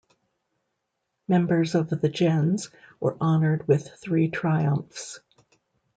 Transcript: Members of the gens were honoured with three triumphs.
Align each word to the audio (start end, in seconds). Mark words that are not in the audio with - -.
Members 1.27 1.75
of 1.75 1.91
the 1.91 2.09
gens 2.09 2.71
were 2.99 3.15
honoured 3.21 3.67
with 3.67 3.87
three 3.97 4.29
triumphs. 4.31 5.19